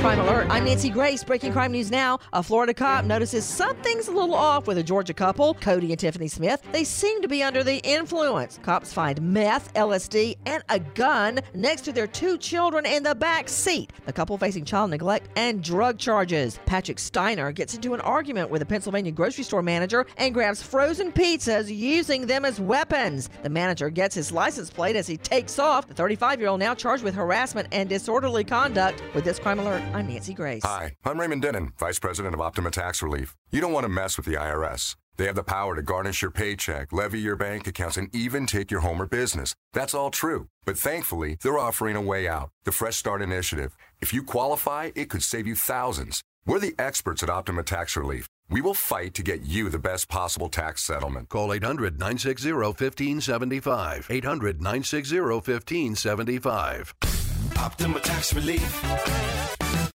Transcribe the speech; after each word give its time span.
Crime 0.00 0.18
Alert. 0.20 0.46
I'm 0.48 0.64
Nancy 0.64 0.88
Grace. 0.88 1.22
Breaking 1.22 1.52
crime 1.52 1.72
news 1.72 1.90
now. 1.90 2.20
A 2.32 2.42
Florida 2.42 2.72
cop 2.72 3.04
notices 3.04 3.44
something's 3.44 4.08
a 4.08 4.10
little 4.10 4.34
off 4.34 4.66
with 4.66 4.78
a 4.78 4.82
Georgia 4.82 5.12
couple, 5.12 5.52
Cody 5.52 5.92
and 5.92 6.00
Tiffany 6.00 6.26
Smith. 6.26 6.62
They 6.72 6.84
seem 6.84 7.20
to 7.20 7.28
be 7.28 7.42
under 7.42 7.62
the 7.62 7.80
influence. 7.86 8.58
Cops 8.62 8.94
find 8.94 9.20
meth, 9.20 9.74
LSD, 9.74 10.38
and 10.46 10.62
a 10.70 10.78
gun 10.78 11.40
next 11.52 11.82
to 11.82 11.92
their 11.92 12.06
two 12.06 12.38
children 12.38 12.86
in 12.86 13.02
the 13.02 13.14
back 13.14 13.50
seat. 13.50 13.92
The 14.06 14.12
couple 14.14 14.38
facing 14.38 14.64
child 14.64 14.88
neglect 14.88 15.28
and 15.36 15.62
drug 15.62 15.98
charges. 15.98 16.58
Patrick 16.64 16.98
Steiner 16.98 17.52
gets 17.52 17.74
into 17.74 17.92
an 17.92 18.00
argument 18.00 18.48
with 18.48 18.62
a 18.62 18.66
Pennsylvania 18.66 19.12
grocery 19.12 19.44
store 19.44 19.62
manager 19.62 20.06
and 20.16 20.32
grabs 20.32 20.62
frozen 20.62 21.12
pizzas 21.12 21.76
using 21.76 22.26
them 22.26 22.46
as 22.46 22.58
weapons. 22.58 23.28
The 23.42 23.50
manager 23.50 23.90
gets 23.90 24.14
his 24.14 24.32
license 24.32 24.70
plate 24.70 24.96
as 24.96 25.06
he 25.06 25.18
takes 25.18 25.58
off. 25.58 25.88
The 25.88 25.94
35 25.94 26.40
year 26.40 26.48
old 26.48 26.60
now 26.60 26.74
charged 26.74 27.04
with 27.04 27.14
harassment 27.14 27.68
and 27.70 27.86
disorderly 27.86 28.44
conduct. 28.44 29.02
With 29.14 29.24
this 29.24 29.38
crime 29.38 29.58
alert, 29.58 29.82
I'm 29.92 30.06
Nancy 30.06 30.34
Grace. 30.34 30.62
Hi, 30.64 30.94
I'm 31.04 31.18
Raymond 31.18 31.42
Denon, 31.42 31.72
Vice 31.76 31.98
President 31.98 32.32
of 32.32 32.40
Optima 32.40 32.70
Tax 32.70 33.02
Relief. 33.02 33.36
You 33.50 33.60
don't 33.60 33.72
want 33.72 33.84
to 33.84 33.88
mess 33.88 34.16
with 34.16 34.24
the 34.24 34.34
IRS. 34.34 34.94
They 35.16 35.26
have 35.26 35.34
the 35.34 35.42
power 35.42 35.74
to 35.74 35.82
garnish 35.82 36.22
your 36.22 36.30
paycheck, 36.30 36.92
levy 36.92 37.18
your 37.20 37.34
bank 37.34 37.66
accounts, 37.66 37.96
and 37.96 38.14
even 38.14 38.46
take 38.46 38.70
your 38.70 38.80
home 38.80 39.02
or 39.02 39.06
business. 39.06 39.52
That's 39.72 39.92
all 39.92 40.10
true. 40.10 40.46
But 40.64 40.78
thankfully, 40.78 41.38
they're 41.42 41.58
offering 41.58 41.96
a 41.96 42.00
way 42.00 42.28
out 42.28 42.50
the 42.64 42.72
Fresh 42.72 42.96
Start 42.96 43.20
Initiative. 43.20 43.76
If 44.00 44.14
you 44.14 44.22
qualify, 44.22 44.92
it 44.94 45.10
could 45.10 45.24
save 45.24 45.46
you 45.46 45.56
thousands. 45.56 46.22
We're 46.46 46.60
the 46.60 46.74
experts 46.78 47.22
at 47.24 47.30
Optima 47.30 47.64
Tax 47.64 47.96
Relief. 47.96 48.28
We 48.48 48.60
will 48.60 48.74
fight 48.74 49.14
to 49.14 49.22
get 49.22 49.42
you 49.42 49.68
the 49.68 49.78
best 49.78 50.08
possible 50.08 50.48
tax 50.48 50.84
settlement. 50.84 51.28
Call 51.28 51.52
800 51.52 51.98
960 51.98 52.52
1575. 52.52 54.06
800 54.08 54.62
960 54.62 55.20
1575. 55.20 56.94
Optima 57.66 58.00
Tax 58.00 58.32
Relief. 58.34 59.90